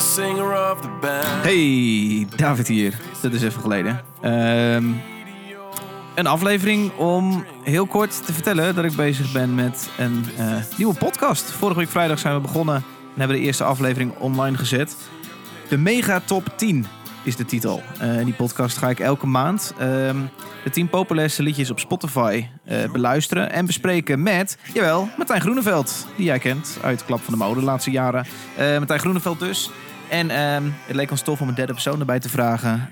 [0.00, 1.42] singer of the band.
[1.42, 2.94] Hey, David hier.
[3.20, 4.04] Dat is even geleden.
[4.20, 4.84] Ehm,
[6.14, 10.94] een aflevering om heel kort te vertellen dat ik bezig ben met een eh, nieuwe
[10.94, 11.50] podcast.
[11.50, 14.96] Vorige week vrijdag zijn we begonnen en hebben de eerste aflevering online gezet.
[15.68, 16.86] De Mega Top 10
[17.24, 17.82] is de titel.
[17.98, 20.16] Eh, die podcast ga ik elke maand ehm,
[20.64, 26.06] de 10 populairste liedjes op Spotify eh, beluisteren en bespreken met, jawel, Martijn Groeneveld.
[26.16, 28.26] Die jij kent uit Klap van de Mode de laatste jaren.
[28.56, 29.70] Eh Martijn Groeneveld dus.
[30.08, 32.88] En ehm, het leek ons tof om een derde persoon erbij te vragen.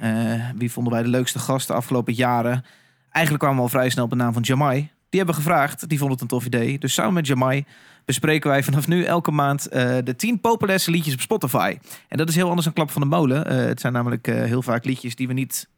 [0.56, 2.64] Wie vonden wij de leukste gast de afgelopen jaren?
[3.10, 4.90] Eigenlijk kwamen we al vrij snel op de naam van Jamai.
[5.10, 5.88] Die hebben gevraagd.
[5.88, 6.78] Die vonden het een tof idee.
[6.78, 7.64] Dus samen met Jamai
[8.04, 11.78] bespreken wij vanaf nu elke maand eh, de 10 populairste liedjes op Spotify.
[12.08, 13.46] En dat is heel anders dan Klap van de Molen.
[13.46, 15.68] Eh, het zijn namelijk eh, heel vaak liedjes die we niet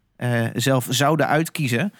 [0.54, 1.92] zelf zouden uitkiezen.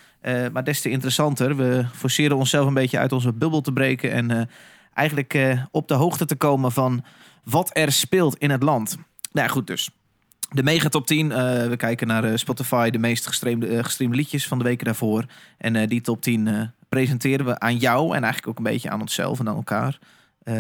[0.53, 1.57] Maar des te interessanter.
[1.57, 4.13] We forceren onszelf een beetje uit onze bubbel te breken.
[4.13, 4.49] En
[4.95, 7.05] eigenlijk op de hoogte te komen van
[7.45, 8.97] wat er speelt in het land.
[9.33, 9.91] Nou goed dus.
[10.53, 11.33] De mega top 10.
[11.33, 15.25] eh, we kijken naar Spotify, de meest gestreamde, gestreamde liedjes van de weken daarvoor.
[15.59, 16.61] En die top 10 eh,
[16.93, 19.99] presenteren we aan jou en eigenlijk ook een beetje aan onszelf en aan elkaar.
[20.43, 20.55] Eh,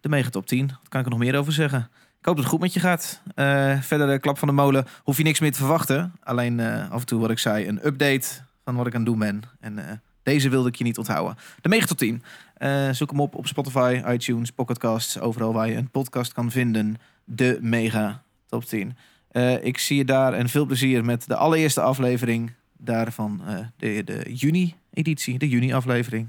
[0.00, 0.66] de mega top 10.
[0.66, 1.88] Wat kan ik er nog meer over zeggen?
[2.18, 3.20] Ik hoop dat het goed met je gaat.
[3.34, 6.12] Eh, verder de klap van de molen hoef je niks meer te verwachten.
[6.22, 8.28] Alleen eh, af en toe wat ik zei, een update
[8.64, 9.42] van wat ik aan het doen ben.
[9.60, 11.36] En eh, deze wilde ik je niet onthouden.
[11.60, 12.22] De mega top 10.
[12.54, 15.20] Eh, zoek hem op op Spotify, iTunes, Pocketcasts.
[15.20, 16.96] Overal waar je een podcast kan vinden.
[17.24, 18.96] De mega top 10.
[19.30, 23.42] Eh, ik zie je daar en veel plezier met de allereerste aflevering daarvan.
[23.46, 26.28] eh, de, de juni-editie, de juni-aflevering.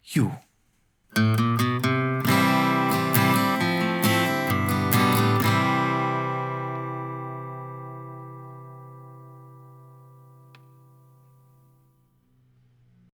[0.00, 0.30] Joe.